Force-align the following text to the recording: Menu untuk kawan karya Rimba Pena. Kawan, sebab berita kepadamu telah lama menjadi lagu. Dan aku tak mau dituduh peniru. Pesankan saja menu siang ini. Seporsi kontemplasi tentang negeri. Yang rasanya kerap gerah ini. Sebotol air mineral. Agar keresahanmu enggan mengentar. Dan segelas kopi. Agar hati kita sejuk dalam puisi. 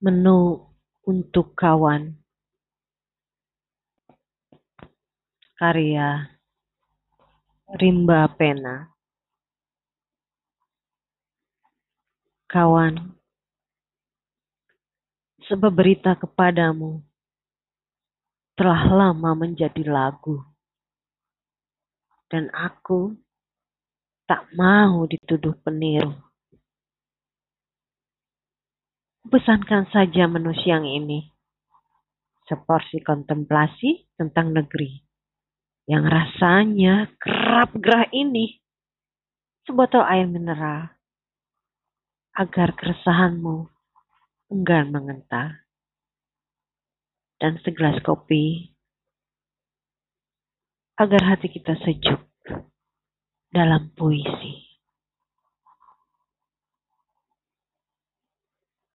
Menu 0.00 0.64
untuk 1.04 1.52
kawan 1.52 2.16
karya 5.60 6.24
Rimba 7.76 8.24
Pena. 8.32 8.88
Kawan, 12.48 13.12
sebab 15.44 15.68
berita 15.68 16.16
kepadamu 16.16 17.04
telah 18.56 18.88
lama 18.88 19.36
menjadi 19.36 19.84
lagu. 19.84 20.40
Dan 22.32 22.48
aku 22.56 23.12
tak 24.24 24.48
mau 24.56 25.04
dituduh 25.04 25.52
peniru. 25.60 26.29
Pesankan 29.30 29.86
saja 29.94 30.26
menu 30.26 30.50
siang 30.58 30.82
ini. 30.82 31.22
Seporsi 32.50 32.98
kontemplasi 32.98 34.10
tentang 34.18 34.50
negeri. 34.50 35.06
Yang 35.86 36.04
rasanya 36.10 37.06
kerap 37.14 37.70
gerah 37.78 38.10
ini. 38.10 38.58
Sebotol 39.70 40.02
air 40.02 40.26
mineral. 40.26 40.90
Agar 42.34 42.74
keresahanmu 42.74 43.70
enggan 44.50 44.90
mengentar. 44.90 45.62
Dan 47.38 47.62
segelas 47.62 48.02
kopi. 48.02 48.74
Agar 50.98 51.22
hati 51.22 51.54
kita 51.54 51.78
sejuk 51.78 52.18
dalam 53.54 53.94
puisi. 53.94 54.69